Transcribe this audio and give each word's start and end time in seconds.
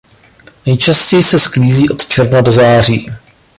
Nejčastěji 0.65 1.23
se 1.23 1.39
sklízí 1.39 1.89
od 1.89 2.05
června 2.07 2.41
do 2.41 2.51
září. 2.51 3.09